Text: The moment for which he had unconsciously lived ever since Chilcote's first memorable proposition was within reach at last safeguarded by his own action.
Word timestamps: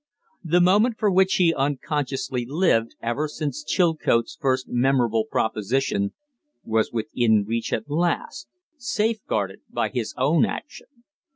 The 0.43 0.61
moment 0.61 0.97
for 0.97 1.11
which 1.11 1.35
he 1.35 1.49
had 1.49 1.57
unconsciously 1.57 2.43
lived 2.49 2.95
ever 3.03 3.27
since 3.27 3.63
Chilcote's 3.63 4.35
first 4.35 4.67
memorable 4.67 5.25
proposition 5.29 6.13
was 6.63 6.91
within 6.91 7.45
reach 7.47 7.71
at 7.71 7.87
last 7.87 8.47
safeguarded 8.77 9.59
by 9.69 9.89
his 9.89 10.15
own 10.17 10.43
action. 10.43 10.87